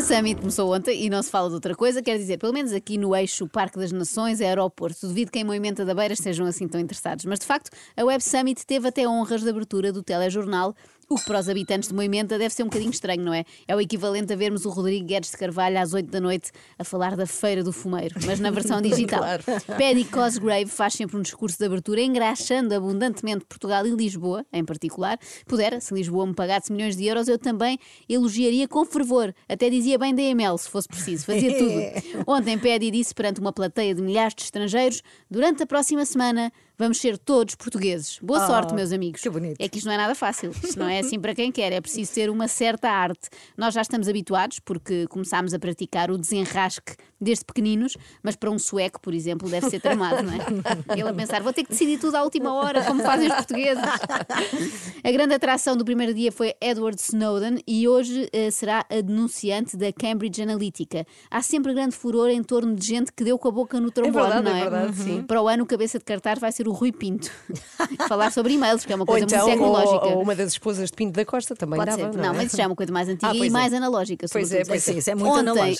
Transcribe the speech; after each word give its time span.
Web 0.00 0.14
Summit 0.14 0.40
começou 0.40 0.74
ontem 0.74 1.04
e 1.04 1.10
não 1.10 1.22
se 1.22 1.30
fala 1.30 1.48
de 1.48 1.54
outra 1.54 1.74
coisa, 1.74 2.00
quer 2.00 2.16
dizer, 2.16 2.38
pelo 2.38 2.54
menos 2.54 2.72
aqui 2.72 2.96
no 2.96 3.14
eixo 3.14 3.46
Parque 3.46 3.78
das 3.78 3.92
Nações, 3.92 4.40
aeroporto. 4.40 5.06
Duvido 5.06 5.30
que 5.30 5.38
em 5.38 5.44
Moimenta 5.44 5.84
da 5.84 5.94
Beira 5.94 6.14
estejam 6.14 6.46
assim 6.46 6.66
tão 6.66 6.80
interessados. 6.80 7.26
Mas 7.26 7.38
de 7.38 7.44
facto, 7.44 7.70
a 7.94 8.02
Web 8.02 8.24
Summit 8.24 8.64
teve 8.64 8.88
até 8.88 9.06
honras 9.06 9.42
de 9.42 9.50
abertura 9.50 9.92
do 9.92 10.02
telejornal 10.02 10.74
o 11.10 11.16
que 11.16 11.24
para 11.24 11.40
os 11.40 11.48
habitantes 11.48 11.88
de 11.88 11.94
Moimenta 11.94 12.38
deve 12.38 12.54
ser 12.54 12.62
um 12.62 12.66
bocadinho 12.66 12.92
estranho, 12.92 13.20
não 13.20 13.34
é? 13.34 13.44
É 13.66 13.74
o 13.74 13.80
equivalente 13.80 14.32
a 14.32 14.36
vermos 14.36 14.64
o 14.64 14.70
Rodrigo 14.70 15.04
Guedes 15.04 15.32
de 15.32 15.36
Carvalho 15.36 15.76
às 15.76 15.92
8 15.92 16.08
da 16.08 16.20
noite 16.20 16.52
a 16.78 16.84
falar 16.84 17.16
da 17.16 17.26
Feira 17.26 17.64
do 17.64 17.72
Fumeiro, 17.72 18.14
mas 18.24 18.38
na 18.38 18.48
versão 18.52 18.78
digital. 18.80 19.18
Claro. 19.18 19.42
Paddy 19.66 20.04
Cosgrave 20.04 20.70
faz 20.70 20.94
sempre 20.94 21.16
um 21.16 21.20
discurso 21.22 21.58
de 21.58 21.64
abertura 21.64 22.00
engraxando 22.00 22.72
abundantemente 22.72 23.44
Portugal 23.44 23.84
e 23.84 23.90
Lisboa, 23.90 24.46
em 24.52 24.64
particular. 24.64 25.18
Pudera, 25.46 25.80
se 25.80 25.92
Lisboa 25.92 26.24
me 26.28 26.34
pagasse 26.34 26.72
milhões 26.72 26.96
de 26.96 27.04
euros, 27.06 27.26
eu 27.26 27.38
também 27.38 27.76
elogiaria 28.08 28.68
com 28.68 28.84
fervor. 28.84 29.34
Até 29.48 29.68
dizia 29.68 29.98
bem 29.98 30.14
da 30.14 30.22
EML, 30.22 30.56
se 30.58 30.70
fosse 30.70 30.86
preciso. 30.86 31.26
Fazia 31.26 31.58
tudo. 31.58 31.74
Ontem 32.24 32.56
Paddy 32.56 32.88
disse 32.92 33.12
perante 33.12 33.40
uma 33.40 33.52
plateia 33.52 33.92
de 33.96 34.00
milhares 34.00 34.36
de 34.36 34.42
estrangeiros, 34.42 35.02
durante 35.28 35.64
a 35.64 35.66
próxima 35.66 36.04
semana 36.04 36.52
vamos 36.80 36.98
ser 36.98 37.16
todos 37.18 37.54
portugueses. 37.54 38.18
Boa 38.22 38.42
Oh, 38.42 38.46
sorte, 38.46 38.74
meus 38.74 38.90
amigos. 38.90 39.20
que 39.20 39.28
bonito. 39.30 39.56
É 39.60 39.68
que 39.68 39.76
isto 39.78 39.86
não 39.86 39.92
é 39.92 39.96
nada 39.98 40.14
fácil. 40.14 40.50
Isto 40.64 40.78
não 40.78 40.88
é 40.88 40.98
assim 40.98 41.20
para 41.20 41.34
quem 41.34 41.52
quer. 41.52 41.72
É 41.72 41.80
preciso 41.80 42.12
ter 42.12 42.30
uma 42.30 42.48
certa 42.48 42.88
arte. 42.90 43.28
Nós 43.56 43.74
já 43.74 43.82
estamos 43.82 44.08
habituados, 44.08 44.58
porque 44.58 45.06
começámos 45.08 45.52
a 45.54 45.58
praticar 45.58 46.10
o 46.10 46.16
desenrasque 46.18 46.96
desde 47.20 47.44
pequeninos, 47.44 47.96
mas 48.22 48.34
para 48.36 48.50
um 48.50 48.58
sueco, 48.58 49.00
por 49.00 49.12
exemplo, 49.12 49.48
deve 49.48 49.68
ser 49.68 49.80
tramado, 49.80 50.22
não 50.22 50.32
é? 50.32 50.38
Ele 50.98 51.08
a 51.08 51.12
pensar, 51.12 51.42
vou 51.42 51.52
ter 51.52 51.64
que 51.64 51.70
decidir 51.70 51.98
tudo 51.98 52.14
à 52.16 52.22
última 52.22 52.52
hora, 52.54 52.82
como 52.84 53.02
fazem 53.02 53.28
os 53.28 53.34
portugueses. 53.34 53.82
A 55.02 55.10
grande 55.10 55.34
atração 55.34 55.76
do 55.76 55.84
primeiro 55.84 56.12
dia 56.14 56.30
foi 56.30 56.54
Edward 56.60 57.00
Snowden 57.00 57.62
e 57.66 57.88
hoje 57.88 58.28
eh, 58.32 58.50
será 58.50 58.84
a 58.90 59.00
denunciante 59.00 59.76
da 59.76 59.92
Cambridge 59.92 60.42
Analytica. 60.42 61.06
Há 61.30 61.42
sempre 61.42 61.72
grande 61.72 61.96
furor 61.96 62.28
em 62.28 62.42
torno 62.42 62.74
de 62.74 62.86
gente 62.86 63.12
que 63.12 63.24
deu 63.24 63.38
com 63.38 63.48
a 63.48 63.50
boca 63.50 63.80
no 63.80 63.90
trombone, 63.90 64.22
verdade, 64.24 64.44
não 64.44 64.54
é 64.54 64.58
é? 64.58 64.62
verdade, 64.62 64.96
sim. 64.96 65.22
Para 65.22 65.40
o 65.42 65.48
ano, 65.48 65.64
o 65.64 65.66
cabeça 65.66 65.98
de 65.98 66.04
cartaz 66.04 66.38
vai 66.38 66.52
ser 66.52 66.68
o 66.68 66.72
Rui 66.72 66.92
Pinto. 66.92 67.30
Falar 68.08 68.30
sobre 68.30 68.52
e-mails, 68.54 68.84
que 68.84 68.92
é 68.92 68.96
uma 68.96 69.02
Ou 69.02 69.06
coisa 69.06 69.24
então, 69.26 69.46
muito 69.48 69.62
ou, 69.62 69.74
tecnológica. 69.76 70.06
ou 70.14 70.22
uma 70.22 70.34
das 70.34 70.52
esposas 70.52 70.90
de 70.90 70.96
Pinto 70.96 71.12
da 71.12 71.24
Costa 71.24 71.54
também 71.56 71.78
Pode 71.78 71.90
dava. 71.96 72.12
Não, 72.12 72.22
Não, 72.22 72.30
é? 72.30 72.36
mas 72.36 72.46
isso 72.48 72.56
já 72.56 72.64
é 72.64 72.66
uma 72.66 72.76
coisa 72.76 72.92
mais 72.92 73.08
antiga 73.08 73.32
Ah, 73.32 73.36
e 73.36 73.46
é. 73.46 73.50
mais 73.50 73.72
analógica. 73.72 74.26
Pois 74.30 74.52
é, 74.52 74.64
pois 74.64 74.86
é, 74.88 74.92
isso 74.94 75.10
é 75.10 75.14
muito 75.14 75.50
ontem, 75.50 75.76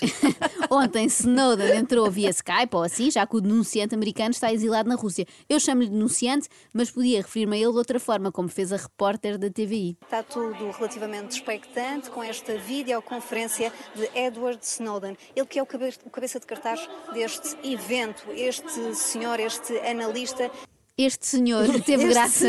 ontem 0.71 1.09
Snowden 1.31 1.77
entrou 1.77 2.11
via 2.11 2.31
Skype 2.31 2.75
ou 2.75 2.83
assim, 2.83 3.11
já 3.11 3.27
que 3.27 3.37
o 3.37 3.41
denunciante 3.41 3.95
americano 3.95 4.31
está 4.31 4.53
exilado 4.53 4.89
na 4.89 4.97
Rússia. 4.97 5.25
Eu 5.49 5.61
chamo-lhe 5.61 5.89
denunciante, 5.89 6.49
mas 6.73 6.91
podia 6.91 7.19
referir-me 7.23 7.57
a 7.57 7.61
ele 7.61 7.71
de 7.71 7.79
outra 7.79 8.01
forma, 8.01 8.33
como 8.33 8.49
fez 8.49 8.73
a 8.73 8.77
repórter 8.77 9.39
da 9.39 9.49
TVI. 9.49 9.97
Está 10.03 10.23
tudo 10.23 10.71
relativamente 10.71 11.33
expectante 11.33 12.11
com 12.11 12.23
esta 12.23 12.57
videoconferência 12.59 13.73
de 13.95 14.09
Edward 14.19 14.59
Snowden. 14.63 15.17
Ele 15.37 15.47
que 15.47 15.59
é 15.59 15.63
o 15.63 15.67
cabe- 15.67 15.95
o 16.05 16.11
cabeça 16.11 16.41
de 16.41 16.47
cartaz 16.47 16.89
deste 17.13 17.57
evento, 17.63 18.25
este 18.35 18.95
senhor, 18.95 19.39
este 19.39 19.79
analista. 19.79 20.51
Este 21.03 21.27
senhor 21.27 21.67
teve 21.81 22.09
graça. 22.09 22.49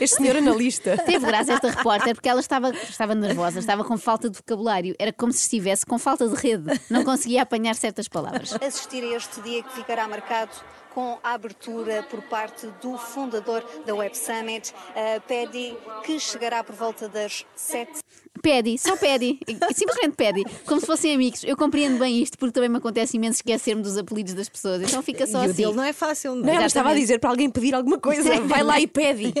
Este 0.00 0.16
senhor 0.16 0.36
analista. 0.36 0.96
Teve 1.06 1.24
graça 1.24 1.52
esta 1.52 1.70
repórter 1.70 2.14
porque 2.14 2.28
ela 2.28 2.40
estava, 2.40 2.70
estava 2.70 3.14
nervosa, 3.14 3.60
estava 3.60 3.84
com 3.84 3.96
falta 3.96 4.28
de 4.28 4.36
vocabulário. 4.38 4.96
Era 4.98 5.12
como 5.12 5.32
se 5.32 5.42
estivesse 5.42 5.86
com 5.86 5.98
falta 5.98 6.28
de 6.28 6.34
rede. 6.34 6.80
Não 6.90 7.04
conseguia 7.04 7.42
apanhar 7.42 7.76
certas 7.76 8.08
palavras. 8.08 8.54
Assistir 8.60 9.04
a 9.04 9.16
este 9.16 9.40
dia 9.42 9.62
que 9.62 9.72
ficará 9.72 10.08
marcado 10.08 10.50
com 10.92 11.18
a 11.22 11.32
abertura 11.32 12.02
por 12.02 12.20
parte 12.22 12.66
do 12.82 12.98
fundador 12.98 13.64
da 13.86 13.94
Web 13.94 14.16
Summit, 14.16 14.72
uh, 14.72 15.20
Paddy, 15.22 15.76
que 16.04 16.18
chegará 16.18 16.62
por 16.64 16.74
volta 16.74 17.08
das 17.08 17.46
sete 17.54 18.00
Pede, 18.42 18.76
só 18.76 18.96
pede, 18.96 19.38
simplesmente 19.72 20.16
pede, 20.16 20.44
como 20.66 20.80
se 20.80 20.86
fossem 20.86 21.14
amigos. 21.14 21.44
Eu 21.44 21.56
compreendo 21.56 21.96
bem 21.98 22.20
isto 22.20 22.36
porque 22.36 22.52
também 22.52 22.68
me 22.68 22.78
acontece 22.78 23.16
imenso 23.16 23.36
esquecer-me 23.36 23.82
dos 23.82 23.96
apelidos 23.96 24.34
das 24.34 24.48
pessoas, 24.48 24.82
então 24.82 25.00
fica 25.00 25.28
só 25.28 25.44
e 25.44 25.46
o 25.46 25.50
assim. 25.50 25.62
dele 25.62 25.74
não 25.74 25.84
é 25.84 25.92
fácil, 25.92 26.34
não 26.34 26.42
Não, 26.42 26.52
é? 26.52 26.56
ela 26.56 26.66
estava 26.66 26.90
a 26.90 26.94
dizer 26.94 27.20
para 27.20 27.30
alguém 27.30 27.48
pedir 27.48 27.72
alguma 27.72 27.98
coisa. 28.00 28.40
Vai 28.42 28.64
lá 28.64 28.80
e 28.80 28.88
pede. 28.88 29.32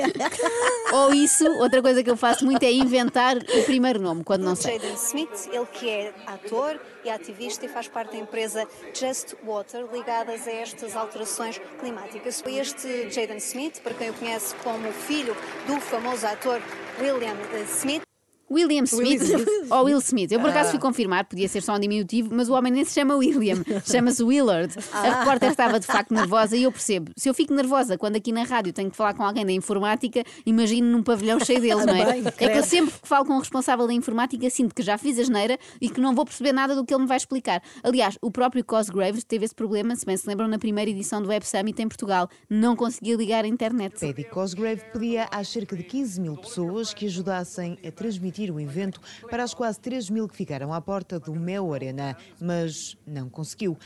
Ou 0.94 1.12
isso, 1.12 1.44
outra 1.58 1.82
coisa 1.82 2.02
que 2.04 2.10
eu 2.10 2.16
faço 2.16 2.44
muito 2.44 2.62
é 2.62 2.70
inventar 2.72 3.36
o 3.38 3.64
primeiro 3.64 4.00
nome, 4.00 4.22
quando 4.22 4.42
não 4.42 4.54
sei. 4.54 4.78
Jaden 4.78 4.94
Smith, 4.94 5.48
ele 5.52 5.66
que 5.66 5.88
é 5.88 6.14
ator 6.26 6.80
e 7.04 7.10
ativista 7.10 7.66
e 7.66 7.68
faz 7.68 7.88
parte 7.88 8.12
da 8.12 8.18
empresa 8.18 8.66
Just 8.94 9.34
Water, 9.44 9.84
ligadas 9.92 10.46
a 10.46 10.52
estas 10.52 10.94
alterações 10.94 11.60
climáticas. 11.80 12.40
Foi 12.40 12.54
este 12.56 13.10
Jaden 13.10 13.38
Smith, 13.38 13.80
para 13.80 13.94
quem 13.94 14.10
o 14.10 14.14
conhece 14.14 14.54
como 14.62 14.92
filho 14.92 15.36
do 15.66 15.80
famoso 15.80 16.24
ator 16.26 16.60
William 17.00 17.34
eh, 17.52 17.64
Smith, 17.68 18.02
William 18.52 18.84
Smith 18.84 19.22
ou 19.70 19.84
Will 19.84 19.98
Smith. 19.98 20.30
Eu 20.30 20.40
por 20.40 20.50
acaso 20.50 20.70
fui 20.70 20.78
confirmar, 20.78 21.24
podia 21.24 21.48
ser 21.48 21.62
só 21.62 21.74
um 21.74 21.80
diminutivo, 21.80 22.28
mas 22.32 22.48
o 22.48 22.52
homem 22.52 22.72
nem 22.72 22.84
se 22.84 22.92
chama 22.94 23.16
William, 23.16 23.62
chama-se 23.90 24.22
Willard. 24.22 24.74
A 24.92 25.18
repórter 25.18 25.50
estava 25.50 25.80
de 25.80 25.86
facto 25.86 26.12
nervosa 26.12 26.56
e 26.56 26.64
eu 26.64 26.72
percebo. 26.72 27.10
Se 27.16 27.28
eu 27.28 27.34
fico 27.34 27.54
nervosa 27.54 27.96
quando 27.96 28.16
aqui 28.16 28.32
na 28.32 28.42
rádio 28.44 28.72
tenho 28.72 28.90
que 28.90 28.96
falar 28.96 29.14
com 29.14 29.22
alguém 29.22 29.46
da 29.46 29.52
informática, 29.52 30.22
imagino 30.44 30.88
num 30.88 31.02
pavilhão 31.02 31.40
cheio 31.40 31.60
deles, 31.60 31.86
não 31.86 31.94
é? 31.94 32.18
É 32.18 32.48
que 32.48 32.58
eu 32.58 32.64
sempre 32.64 32.92
que 32.92 33.08
falo 33.08 33.24
com 33.24 33.34
um 33.34 33.38
responsável 33.38 33.86
da 33.86 33.92
informática 33.92 34.48
sinto 34.50 34.74
que 34.74 34.82
já 34.82 34.98
fiz 34.98 35.18
a 35.18 35.22
geneira 35.22 35.58
e 35.80 35.88
que 35.88 36.00
não 36.00 36.14
vou 36.14 36.24
perceber 36.24 36.52
nada 36.52 36.74
do 36.74 36.84
que 36.84 36.92
ele 36.92 37.02
me 37.02 37.08
vai 37.08 37.16
explicar. 37.16 37.62
Aliás, 37.82 38.18
o 38.20 38.30
próprio 38.30 38.64
Cosgraves 38.64 39.24
teve 39.24 39.44
esse 39.44 39.54
problema, 39.54 39.96
se 39.96 40.04
bem 40.04 40.16
se 40.16 40.28
lembram, 40.28 40.48
na 40.48 40.58
primeira 40.58 40.90
edição 40.90 41.22
do 41.22 41.28
Web 41.28 41.46
Summit 41.46 41.80
em 41.80 41.88
Portugal. 41.88 42.28
Não 42.48 42.76
conseguia 42.76 43.16
ligar 43.16 43.44
a 43.44 43.48
internet. 43.48 44.00
Paddy 44.00 44.24
Cosgrave 44.24 44.82
pedia 44.92 45.28
às 45.30 45.48
cerca 45.48 45.76
de 45.76 45.82
15 45.82 46.20
mil 46.20 46.36
pessoas 46.36 46.92
que 46.94 47.06
ajudassem 47.06 47.78
a 47.86 47.90
transmitir 47.90 48.41
o 48.50 48.60
evento 48.60 49.00
para 49.30 49.42
as 49.42 49.54
quase 49.54 49.78
3 49.80 50.10
mil 50.10 50.28
que 50.28 50.36
ficaram 50.36 50.72
à 50.72 50.80
porta 50.80 51.18
do 51.20 51.34
Mel 51.34 51.72
Arena, 51.72 52.16
mas 52.40 52.96
não 53.06 53.28
conseguiu. 53.28 53.76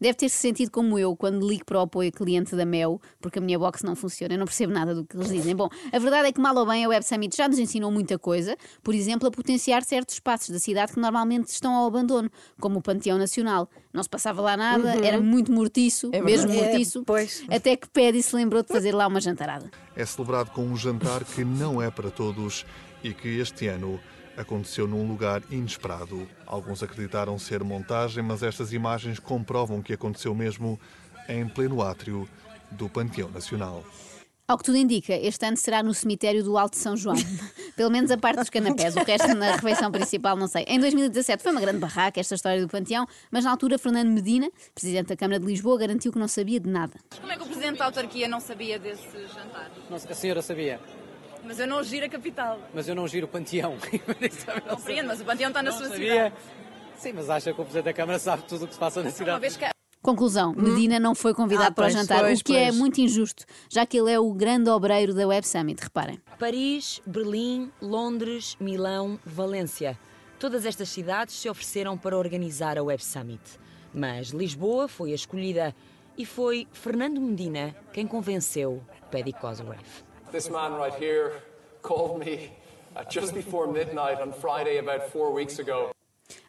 Deve 0.00 0.14
ter-se 0.14 0.36
sentido 0.36 0.70
como 0.70 0.98
eu 0.98 1.16
quando 1.16 1.48
ligo 1.48 1.64
para 1.64 1.78
o 1.78 1.82
apoio 1.82 2.12
cliente 2.12 2.54
da 2.56 2.66
Mel, 2.66 3.00
porque 3.20 3.38
a 3.38 3.42
minha 3.42 3.58
box 3.58 3.82
não 3.84 3.94
funciona, 3.96 4.34
eu 4.34 4.38
não 4.38 4.44
percebo 4.44 4.72
nada 4.72 4.94
do 4.94 5.04
que 5.06 5.16
eles 5.16 5.28
dizem. 5.30 5.54
Bom, 5.54 5.68
a 5.92 5.98
verdade 5.98 6.28
é 6.28 6.32
que, 6.32 6.40
mal 6.40 6.54
ou 6.56 6.66
bem, 6.66 6.84
a 6.84 6.88
Web 6.88 7.06
Summit 7.06 7.34
já 7.34 7.48
nos 7.48 7.58
ensinou 7.58 7.90
muita 7.90 8.18
coisa, 8.18 8.56
por 8.82 8.94
exemplo, 8.94 9.28
a 9.28 9.30
potenciar 9.30 9.84
certos 9.84 10.16
espaços 10.16 10.50
da 10.50 10.58
cidade 10.58 10.92
que 10.92 10.98
normalmente 11.00 11.48
estão 11.48 11.72
ao 11.72 11.86
abandono, 11.86 12.28
como 12.60 12.80
o 12.80 12.82
Panteão 12.82 13.16
Nacional. 13.16 13.70
Não 13.92 14.02
se 14.02 14.08
passava 14.10 14.42
lá 14.42 14.54
nada, 14.56 14.90
era 15.06 15.18
muito 15.20 15.50
mortiço, 15.52 16.10
É 16.12 16.20
mesmo 16.20 16.48
verdade. 16.48 16.70
mortiço, 16.72 16.98
É, 16.98 17.02
pois. 17.06 17.42
até 17.48 17.76
que 17.76 17.88
Paddy 17.88 18.22
se 18.22 18.36
lembrou 18.36 18.62
de 18.62 18.68
fazer 18.68 18.92
lá 18.92 19.06
uma 19.06 19.20
jantarada. 19.20 19.70
é 19.94 20.04
celebrado 20.04 20.50
com 20.50 20.62
um 20.62 20.76
jantar 20.76 21.24
que 21.24 21.42
não 21.42 21.80
é 21.80 21.90
para 21.90 22.10
todos 22.10 22.66
e 23.02 23.12
que 23.12 23.28
este 23.38 23.68
ano 23.68 24.00
aconteceu 24.36 24.86
num 24.86 25.08
lugar 25.08 25.42
inesperado. 25.50 26.28
Alguns 26.46 26.82
acreditaram 26.82 27.38
ser 27.38 27.64
montagem, 27.64 28.22
mas 28.22 28.42
estas 28.42 28.72
imagens 28.72 29.18
comprovam 29.18 29.82
que 29.82 29.92
aconteceu 29.92 30.34
mesmo 30.34 30.78
em 31.28 31.48
pleno 31.48 31.82
átrio 31.82 32.28
do 32.70 32.88
Panteão 32.88 33.30
Nacional. 33.30 33.84
Ao 34.48 34.56
que 34.56 34.62
tudo 34.62 34.76
indica, 34.76 35.12
este 35.12 35.44
ano 35.44 35.56
será 35.56 35.82
no 35.82 35.92
cemitério 35.92 36.44
do 36.44 36.56
Alto 36.56 36.74
de 36.74 36.78
São 36.78 36.96
João. 36.96 37.16
Pelo 37.74 37.90
menos 37.90 38.12
a 38.12 38.16
parte 38.16 38.38
dos 38.38 38.48
canapés, 38.48 38.94
o 38.94 39.00
resto 39.00 39.34
na 39.34 39.56
refeição 39.56 39.90
principal 39.90 40.36
não 40.36 40.46
sei. 40.46 40.64
Em 40.68 40.78
2017 40.78 41.42
foi 41.42 41.50
uma 41.50 41.60
grande 41.60 41.78
barraca 41.78 42.20
esta 42.20 42.36
história 42.36 42.60
do 42.60 42.68
Panteão, 42.68 43.08
mas 43.28 43.44
na 43.44 43.50
altura 43.50 43.76
Fernando 43.76 44.08
Medina, 44.08 44.48
presidente 44.72 45.08
da 45.08 45.16
Câmara 45.16 45.40
de 45.40 45.46
Lisboa, 45.46 45.76
garantiu 45.76 46.12
que 46.12 46.18
não 46.18 46.28
sabia 46.28 46.60
de 46.60 46.70
nada. 46.70 46.94
Como 47.20 47.32
é 47.32 47.36
que 47.36 47.42
o 47.42 47.46
presidente 47.46 47.78
da 47.78 47.86
autarquia 47.86 48.28
não 48.28 48.38
sabia 48.38 48.78
desse 48.78 49.26
jantar? 49.34 49.68
Não, 49.90 49.96
a 49.96 50.14
senhora 50.14 50.40
sabia, 50.40 50.80
Mas 51.46 51.58
eu 51.60 51.66
não 51.66 51.82
giro 51.82 52.06
a 52.06 52.08
capital. 52.08 52.58
mas 52.74 52.88
eu 52.88 52.94
não 52.94 53.06
giro 53.06 53.26
o 53.26 53.28
panteão. 53.28 53.76
Compreendo, 54.68 55.06
mas 55.08 55.20
o 55.20 55.24
panteão 55.24 55.48
está 55.48 55.62
na 55.62 55.70
Não 55.70 55.78
sua 55.78 55.88
sabia. 55.88 56.12
cidade. 56.12 56.34
Sim, 56.98 57.12
mas 57.14 57.30
acha 57.30 57.52
que 57.52 57.60
o 57.60 57.64
Presidente 57.64 57.84
da 57.84 57.92
Câmara 57.92 58.18
sabe 58.18 58.42
tudo 58.44 58.64
o 58.64 58.68
que 58.68 58.74
se 58.74 58.80
passa 58.80 59.00
na 59.02 59.08
Uma 59.08 59.12
cidade. 59.14 59.40
vez 59.40 59.56
que 59.56 59.66
Conclusão, 60.02 60.54
Medina 60.56 61.00
não 61.00 61.14
foi 61.16 61.34
convidado 61.34 61.68
Ah, 61.68 61.72
para 61.72 61.82
o 61.82 61.84
pois, 61.86 61.94
jantar, 61.94 62.20
pois, 62.20 62.40
o 62.40 62.44
que 62.44 62.54
é 62.56 62.66
pois. 62.66 62.76
muito 62.76 63.00
injusto, 63.00 63.44
já 63.68 63.84
que 63.84 63.98
ele 63.98 64.10
é 64.12 64.20
o 64.20 64.32
grande 64.32 64.70
obreiro 64.70 65.12
da 65.12 65.26
Web 65.26 65.46
Summit, 65.46 65.82
reparem. 65.82 66.20
Paris, 66.38 67.00
Berlim, 67.04 67.72
Londres, 67.82 68.56
Milão, 68.60 69.18
Valência. 69.26 69.98
Todas 70.38 70.64
estas 70.64 70.88
cidades 70.90 71.34
se 71.34 71.48
ofereceram 71.48 71.98
para 71.98 72.16
organizar 72.16 72.78
a 72.78 72.82
Web 72.84 73.04
Summit. 73.04 73.40
Mas 73.92 74.28
Lisboa 74.28 74.86
foi 74.86 75.10
a 75.10 75.14
escolhida 75.16 75.74
e 76.16 76.24
foi 76.24 76.68
Fernando 76.72 77.20
Medina 77.20 77.74
quem 77.92 78.06
convenceu 78.06 78.80
Paddy 79.10 79.32
Cosgrave. 79.32 79.82
This 80.36 80.50
man 80.50 80.74
right 80.74 80.94
here 80.94 81.32
called 81.80 82.20
me 82.20 82.52
at 82.94 83.08
just 83.10 83.32
before 83.32 83.66
midnight 83.66 84.20
on 84.20 84.34
Friday 84.34 84.76
about 84.76 85.08
four 85.10 85.32
weeks 85.32 85.58
ago. 85.58 85.95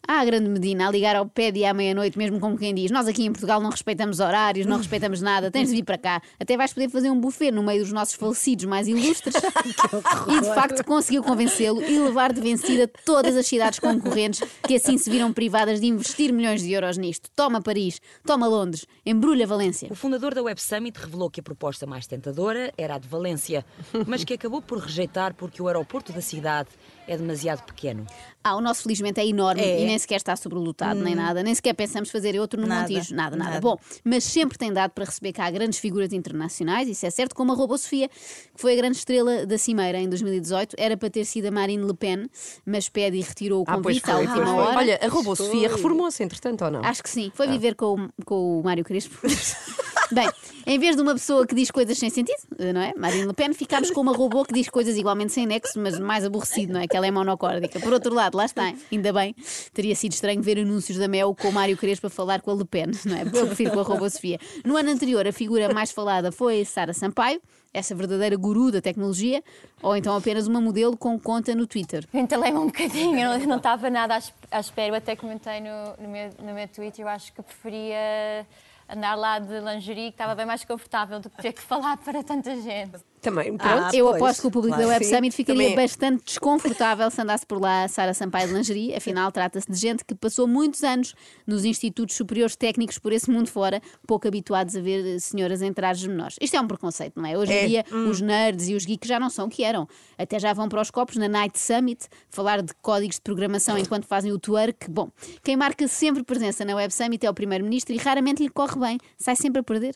A 0.07 0.23
grande 0.23 0.47
Medina, 0.49 0.87
a 0.87 0.91
ligar 0.91 1.17
ao 1.17 1.25
pé 1.25 1.51
de 1.51 1.65
à 1.65 1.73
meia-noite, 1.73 2.17
mesmo 2.17 2.39
como 2.39 2.57
quem 2.57 2.73
diz: 2.73 2.89
Nós 2.91 3.07
aqui 3.07 3.25
em 3.25 3.31
Portugal 3.31 3.59
não 3.59 3.69
respeitamos 3.69 4.21
horários, 4.21 4.65
não 4.65 4.77
respeitamos 4.79 5.21
nada, 5.21 5.51
tens 5.51 5.67
de 5.67 5.75
vir 5.75 5.83
para 5.83 5.97
cá. 5.97 6.21
Até 6.39 6.55
vais 6.55 6.73
poder 6.73 6.89
fazer 6.89 7.11
um 7.11 7.19
buffet 7.19 7.51
no 7.51 7.61
meio 7.61 7.83
dos 7.83 7.91
nossos 7.91 8.15
falecidos 8.15 8.63
mais 8.65 8.87
ilustres. 8.87 9.35
e 10.31 10.39
de 10.41 10.47
facto 10.55 10.83
conseguiu 10.85 11.21
convencê-lo 11.21 11.81
e 11.81 11.99
levar 11.99 12.31
de 12.31 12.39
vencida 12.39 12.87
todas 13.05 13.35
as 13.35 13.45
cidades 13.45 13.79
concorrentes 13.79 14.41
que 14.65 14.75
assim 14.75 14.97
se 14.97 15.09
viram 15.09 15.33
privadas 15.33 15.81
de 15.81 15.87
investir 15.87 16.31
milhões 16.31 16.61
de 16.61 16.71
euros 16.71 16.97
nisto. 16.97 17.29
Toma 17.35 17.61
Paris, 17.61 17.99
toma 18.25 18.47
Londres, 18.47 18.85
embrulha 19.05 19.45
Valência. 19.45 19.89
O 19.91 19.95
fundador 19.95 20.33
da 20.33 20.41
Web 20.41 20.61
Summit 20.61 20.97
revelou 20.97 21.29
que 21.29 21.41
a 21.41 21.43
proposta 21.43 21.85
mais 21.85 22.07
tentadora 22.07 22.71
era 22.77 22.95
a 22.95 22.97
de 22.97 23.07
Valência, 23.09 23.65
mas 24.07 24.23
que 24.23 24.33
acabou 24.33 24.61
por 24.61 24.79
rejeitar 24.79 25.33
porque 25.33 25.61
o 25.61 25.67
aeroporto 25.67 26.13
da 26.13 26.21
cidade 26.21 26.69
é 27.07 27.17
demasiado 27.17 27.63
pequeno. 27.63 28.05
Ah, 28.43 28.55
o 28.55 28.61
nosso 28.61 28.83
felizmente 28.83 29.19
é 29.19 29.25
enorme 29.25 29.61
É. 29.61 29.81
e 29.81 29.85
nem 29.85 29.96
nem 29.97 29.99
sequer 29.99 30.15
está 30.17 30.35
sobrelotado, 30.35 30.99
nem 31.01 31.15
nada, 31.15 31.41
nem 31.41 31.53
sequer 31.55 31.73
pensamos 31.73 32.11
fazer 32.11 32.39
outro 32.39 32.61
no 32.61 32.67
Nada, 32.67 32.81
Montijo, 32.93 33.15
nada, 33.15 33.35
nada, 33.35 33.49
nada. 33.51 33.61
Bom, 33.61 33.77
mas 34.03 34.23
sempre 34.23 34.57
tem 34.57 34.71
dado 34.71 34.91
para 34.91 35.05
receber 35.05 35.33
cá 35.33 35.49
grandes 35.49 35.79
figuras 35.79 36.13
internacionais, 36.13 36.87
isso 36.87 37.03
é 37.05 37.09
certo, 37.09 37.33
como 37.35 37.51
a 37.51 37.55
Robô 37.55 37.75
Sofia, 37.77 38.07
que 38.09 38.61
foi 38.61 38.73
a 38.73 38.75
grande 38.75 38.97
estrela 38.97 39.45
da 39.45 39.57
Cimeira 39.57 39.97
em 39.99 40.07
2018. 40.07 40.75
Era 40.77 40.95
para 40.95 41.09
ter 41.09 41.25
sido 41.25 41.47
a 41.47 41.51
Marine 41.51 41.83
Le 41.83 41.95
Pen, 41.95 42.27
mas 42.65 42.87
pede 42.89 43.17
e 43.17 43.21
retirou 43.21 43.61
o 43.61 43.65
Ah, 43.67 43.75
convite 43.75 44.09
à 44.09 44.13
foi, 44.15 44.21
última 44.27 44.35
pois 44.37 44.49
foi. 44.49 44.63
hora. 44.65 44.77
Olha, 44.77 44.99
a 45.01 45.07
Robô 45.07 45.35
Sofia 45.35 45.67
reformou-se, 45.67 46.21
entretanto, 46.23 46.63
ou 46.65 46.69
não? 46.71 46.81
Acho 46.85 47.01
que 47.01 47.09
sim. 47.09 47.31
Foi 47.33 47.47
viver 47.47 47.73
com, 47.75 47.95
o- 48.05 48.09
com 48.25 48.59
o 48.59 48.63
Mário 48.63 48.83
Crespo. 48.83 49.17
Bem, 50.11 50.29
em 50.65 50.79
vez 50.79 50.95
de 50.95 51.01
uma 51.01 51.13
pessoa 51.13 51.45
que 51.45 51.53
diz 51.53 51.69
coisas 51.69 51.97
sem 51.97 52.09
sentido, 52.09 52.37
não 52.73 52.81
é? 52.81 52.93
Marine 52.95 53.25
Le 53.25 53.33
Pen, 53.33 53.53
ficámos 53.53 53.91
com 53.91 54.01
uma 54.01 54.13
robô 54.13 54.43
que 54.45 54.53
diz 54.53 54.69
coisas 54.69 54.97
igualmente 54.97 55.33
sem 55.33 55.45
nexo, 55.45 55.79
mas 55.79 55.99
mais 55.99 56.25
aborrecido, 56.25 56.73
não 56.73 56.79
é? 56.79 56.87
Que 56.87 56.95
ela 56.95 57.07
é 57.07 57.11
monocórdica. 57.11 57.79
Por 57.79 57.91
outro 57.93 58.13
lado, 58.13 58.37
lá 58.37 58.45
está, 58.45 58.73
ainda 58.91 59.13
bem, 59.13 59.35
teria 59.73 59.95
sido 59.95 60.13
estranho 60.13 60.41
ver 60.41 60.59
anúncios 60.59 60.97
da 60.97 61.07
Mel 61.07 61.35
com 61.35 61.49
o 61.49 61.53
Mário 61.53 61.77
Crespo 61.77 62.07
a 62.07 62.09
falar 62.09 62.41
com 62.41 62.51
a 62.51 62.55
Le 62.55 62.65
Pen, 62.65 62.87
não 63.05 63.15
é? 63.15 63.21
Eu 63.21 63.47
prefiro 63.47 63.71
com 63.71 63.79
a 63.79 63.83
robô 63.83 64.09
Sofia. 64.09 64.39
No 64.65 64.77
ano 64.77 64.89
anterior, 64.89 65.27
a 65.27 65.31
figura 65.31 65.73
mais 65.73 65.91
falada 65.91 66.31
foi 66.31 66.63
Sara 66.63 66.93
Sampaio, 66.93 67.41
essa 67.73 67.93
verdadeira 67.93 68.35
guru 68.35 68.71
da 68.71 68.81
tecnologia, 68.81 69.43
ou 69.81 69.95
então 69.95 70.15
apenas 70.15 70.47
uma 70.47 70.59
modelo 70.61 70.97
com 70.97 71.19
conta 71.19 71.53
no 71.53 71.67
Twitter. 71.67 72.05
Ventalei-me 72.11 72.57
um 72.57 72.67
bocadinho, 72.67 73.19
eu 73.19 73.47
não 73.47 73.57
estava 73.57 73.89
nada 73.89 74.19
à 74.51 74.59
espera. 74.59 74.89
Eu 74.89 74.95
até 74.95 75.15
comentei 75.15 75.59
no, 75.59 76.03
no, 76.03 76.09
meu, 76.09 76.29
no 76.39 76.53
meu 76.53 76.67
Twitter, 76.67 77.05
eu 77.05 77.09
acho 77.09 77.31
que 77.33 77.41
preferia 77.41 78.45
andar 78.89 79.15
lá 79.15 79.39
de 79.39 79.59
lingerie, 79.59 80.05
que 80.05 80.15
estava 80.15 80.33
bem 80.35 80.45
mais 80.45 80.63
confortável 80.63 81.19
do 81.19 81.29
que 81.29 81.41
ter 81.41 81.53
que 81.53 81.61
falar 81.61 81.97
para 82.03 82.23
tanta 82.23 82.55
gente. 82.61 82.97
Também, 83.19 83.57
pronto. 83.57 83.93
eu 83.95 84.05
pois. 84.05 84.15
aposto 84.21 84.41
que 84.41 84.47
o 84.47 84.51
público 84.51 84.75
Claro. 84.75 84.87
da 84.89 84.93
Web 84.93 85.05
Sim, 85.05 85.15
Summit 85.15 85.35
ficaria 85.35 85.61
também- 85.69 85.75
bastante 85.75 86.23
desconfortável 86.23 87.09
se 87.11 87.19
andasse 87.19 87.45
por 87.45 87.59
lá 87.59 87.83
a 87.83 87.87
Sara 87.87 88.13
Sampaio 88.13 88.47
de 88.47 88.53
lingerie. 88.53 88.95
Afinal, 88.95 89.31
trata-se 89.31 89.69
de 89.69 89.75
gente 89.75 90.05
que 90.05 90.13
passou 90.15 90.47
muitos 90.47 90.83
anos 90.83 91.15
nos 91.45 91.65
institutos 91.65 92.15
superiores 92.15 92.55
técnicos 92.55 92.99
por 92.99 93.11
esse 93.11 93.29
mundo 93.29 93.47
fora, 93.49 93.81
pouco 94.07 94.27
habituados 94.27 94.75
a 94.75 94.81
ver 94.81 95.15
eh, 95.15 95.19
senhoras 95.19 95.61
em 95.63 95.73
trajes 95.73 96.05
menores. 96.07 96.35
Isto 96.39 96.55
é 96.57 96.61
um 96.61 96.67
preconceito, 96.67 97.19
não 97.19 97.27
é? 97.27 97.37
Hoje 97.37 97.51
em 97.51 97.55
É. 97.55 97.67
dia, 97.67 97.85
os 98.09 98.21
nerds 98.21 98.69
e 98.69 98.75
os 98.75 98.85
geeks 98.85 99.09
já 99.09 99.19
não 99.19 99.29
são 99.31 99.47
o 99.47 99.49
que 99.49 99.63
eram. 99.63 99.87
Até 100.17 100.39
já 100.39 100.53
vão 100.53 100.69
para 100.69 100.79
os 100.81 100.91
copos 100.91 101.17
na 101.17 101.27
Night 101.27 101.59
Summit 101.59 102.07
falar 102.29 102.61
de 102.61 102.71
códigos 102.81 103.15
de 103.15 103.21
programação 103.21 103.77
enquanto 103.77 104.05
fazem 104.05 104.31
o 104.31 104.37
twerk. 104.39 104.89
Bom, 104.89 105.09
quem 105.43 105.57
marca 105.57 105.87
sempre 105.87 106.23
presença 106.23 106.63
na 106.63 106.75
Web 106.75 106.93
Summit 106.93 107.25
é 107.25 107.29
o 107.29 107.33
primeiro-ministro 107.33 107.93
e 107.93 107.97
raramente 107.97 108.41
lhe 108.43 108.49
corre 108.49 108.76
bem. 108.77 108.99
Sai 109.17 109.35
sempre 109.35 109.59
a 109.59 109.63
perder. 109.63 109.95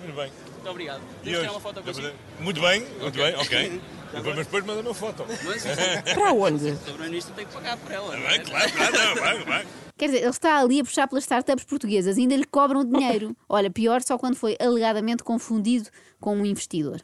Muito 0.00 0.14
bem. 0.14 0.32
Muito 0.54 0.70
obrigado. 0.70 1.00
E 1.22 1.24
Deixa 1.24 1.38
eu 1.38 1.40
tirar 1.42 1.52
uma 1.52 1.60
foto 1.60 1.82
consigo. 1.82 2.10
Muito 2.40 2.60
bem, 2.60 2.80
muito 3.00 3.16
bem, 3.16 3.34
ok. 3.36 3.80
Mas 4.12 4.36
depois 4.46 4.64
manda 4.64 4.80
uma 4.80 4.94
foto. 4.94 5.24
Para 6.14 6.32
onde? 6.32 6.70
O 6.70 6.76
Primeiro-Ministro 6.78 7.34
tem 7.34 7.46
que 7.46 7.52
pagar 7.52 7.76
por 7.76 7.90
ela. 7.92 8.16
não 8.16 8.26
é? 8.26 8.38
Bem, 8.38 8.46
claro, 8.46 8.72
claro, 8.72 9.20
vai, 9.20 9.44
vai. 9.44 9.66
Quer 9.98 10.06
dizer, 10.06 10.18
ele 10.18 10.28
está 10.30 10.58
ali 10.60 10.80
a 10.80 10.84
puxar 10.84 11.08
pelas 11.08 11.24
startups 11.24 11.64
portuguesas, 11.64 12.16
ainda 12.18 12.36
lhe 12.36 12.44
cobram 12.44 12.84
dinheiro. 12.84 13.36
Olha, 13.48 13.70
pior 13.70 14.02
só 14.02 14.16
quando 14.16 14.36
foi 14.36 14.56
alegadamente 14.60 15.24
confundido 15.24 15.88
com 16.20 16.36
um 16.36 16.46
investidor. 16.46 17.00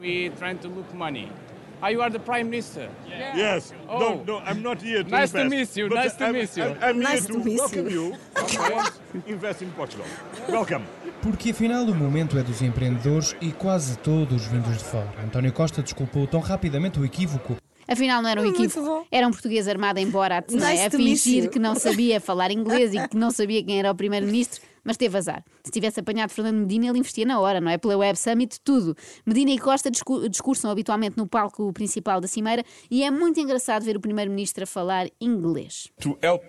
We 0.00 0.30
trying 0.38 0.58
to 0.58 0.68
look 0.68 0.94
money. 0.94 1.30
Ah, 1.80 1.90
you 1.92 2.02
are 2.02 2.10
the 2.10 2.18
Prime 2.18 2.50
Minister. 2.50 2.88
Yes. 3.08 3.72
Oh. 3.88 3.98
No, 4.00 4.24
no, 4.26 4.38
I'm 4.44 4.62
not 4.62 4.82
here 4.82 5.04
to 5.04 5.10
Nice 5.10 5.30
to 5.32 5.42
invest. 5.42 5.76
meet 5.76 5.76
you, 5.76 5.88
nice 5.88 6.14
to 6.16 6.32
meet 6.32 6.56
you. 6.56 6.64
I'm, 6.64 6.82
I'm 6.82 6.98
Nice 6.98 7.26
here 7.26 7.34
to 7.34 7.38
to 7.38 7.44
meet 7.44 7.58
welcome 7.58 7.88
you. 7.88 8.12
you. 8.12 9.22
To 9.22 9.30
invest 9.30 9.62
in 9.62 9.70
Portugal. 9.70 10.06
Welcome. 10.48 10.84
Porque 11.22 11.50
afinal 11.50 11.84
o 11.84 11.94
momento 11.94 12.36
é 12.38 12.42
dos 12.42 12.62
empreendedores 12.62 13.36
e 13.40 13.52
quase 13.52 13.96
todos 13.98 14.46
vindos 14.46 14.76
de 14.78 14.84
fora. 14.84 15.08
António 15.24 15.52
Costa 15.52 15.80
desculpou 15.82 16.26
tão 16.26 16.40
rapidamente 16.40 16.98
o 16.98 17.04
equívoco. 17.04 17.56
Afinal, 17.86 18.20
não 18.22 18.28
era 18.28 18.40
um 18.42 18.46
equívoco. 18.46 19.06
Era 19.10 19.26
um 19.26 19.30
português 19.30 19.66
armado 19.66 19.98
em 19.98 20.10
Borat, 20.10 20.50
não 20.50 20.66
é? 20.66 20.72
Nice 20.72 20.84
a 20.84 20.90
to 20.90 20.96
fingir 20.98 21.48
que 21.48 21.58
não 21.58 21.74
sabia 21.74 22.20
falar 22.20 22.50
inglês 22.50 22.92
e 22.92 23.08
que 23.08 23.16
não 23.16 23.30
sabia 23.30 23.62
quem 23.64 23.78
era 23.78 23.90
o 23.90 23.94
primeiro-ministro, 23.94 24.60
mas 24.88 24.96
teve 24.96 25.18
azar. 25.18 25.44
Se 25.62 25.70
tivesse 25.70 26.00
apanhado 26.00 26.32
Fernando 26.32 26.60
Medina, 26.60 26.86
ele 26.88 26.98
investia 26.98 27.26
na 27.26 27.38
hora, 27.38 27.60
não 27.60 27.70
é? 27.70 27.76
Pela 27.76 27.94
Web 27.98 28.18
Summit, 28.18 28.58
tudo. 28.62 28.96
Medina 29.26 29.50
e 29.50 29.58
Costa 29.58 29.90
discu- 29.90 30.26
discursam 30.30 30.70
habitualmente 30.70 31.18
no 31.18 31.26
palco 31.26 31.70
principal 31.74 32.22
da 32.22 32.26
Cimeira 32.26 32.64
e 32.90 33.04
é 33.04 33.10
muito 33.10 33.38
engraçado 33.38 33.84
ver 33.84 33.98
o 33.98 34.00
primeiro-ministro 34.00 34.64
a 34.64 34.66
falar 34.66 35.06
inglês. 35.20 35.90
To 36.00 36.18
help 36.22 36.42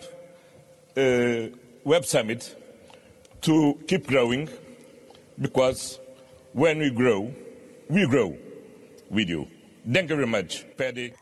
uh, 0.96 1.58
Web 1.86 2.08
Summit 2.08 2.56
to 3.42 3.78
keep 3.88 4.08
growing 4.08 4.48
because 5.38 6.00
when 6.56 6.80
we 6.80 6.90
grow, 6.90 7.34
we 7.90 8.08
grow 8.08 8.38
with 9.12 9.28
you. 9.28 9.48
Thank 9.92 10.10
you 10.12 10.16
very 10.16 10.28
much, 10.28 10.66
Paddy. 10.78 11.14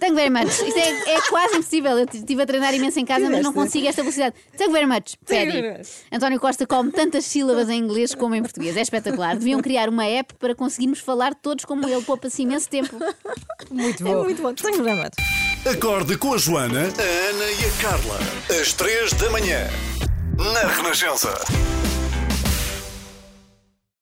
Thank 0.00 0.10
you 0.10 0.14
very 0.16 0.30
much. 0.30 0.46
Isto 0.48 0.78
é, 0.78 1.14
é 1.16 1.20
quase 1.22 1.56
impossível. 1.56 1.98
Eu 1.98 2.06
estive 2.12 2.42
a 2.42 2.46
treinar 2.46 2.72
imenso 2.74 2.98
em 3.00 3.04
casa, 3.04 3.28
mas 3.28 3.42
não 3.42 3.52
consigo 3.52 3.86
esta 3.86 4.02
velocidade. 4.02 4.34
Thank 4.56 4.64
you 4.64 4.72
very 4.72 4.86
much, 4.86 5.16
Thank 5.26 5.52
Paddy. 5.52 5.88
António 6.12 6.38
Costa 6.40 6.66
come 6.66 6.90
tantas 6.92 7.24
sílabas 7.24 7.68
em 7.68 7.78
inglês 7.78 8.14
como 8.14 8.34
em 8.34 8.42
português. 8.42 8.76
É 8.76 8.80
espetacular. 8.82 9.36
Deviam 9.36 9.60
criar 9.60 9.88
uma 9.88 10.04
app 10.06 10.34
para 10.34 10.54
conseguirmos 10.54 11.00
falar 11.00 11.34
todos 11.34 11.64
como 11.64 11.86
ele. 11.88 12.02
Poupa-se 12.02 12.42
imenso 12.42 12.68
tempo. 12.68 12.96
Muito 13.70 14.06
É 14.06 14.12
bom. 14.12 14.24
muito 14.24 14.40
bom. 14.42 14.54
Tenho 14.54 14.82
very 14.84 14.98
much. 14.98 15.14
Acorde 15.68 16.16
com 16.16 16.34
a 16.34 16.38
Joana, 16.38 16.80
a 16.82 17.30
Ana 17.30 17.44
e 17.50 17.64
a 17.64 17.82
Carla. 17.82 18.18
Às 18.60 18.72
três 18.72 19.12
da 19.14 19.28
manhã. 19.30 19.66
Na 20.38 20.60
Renascença. 20.68 21.28